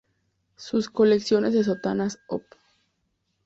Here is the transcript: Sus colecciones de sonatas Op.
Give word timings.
Sus 0.55 0.89
colecciones 0.89 1.53
de 1.53 1.63
sonatas 1.63 2.17
Op. 2.27 2.41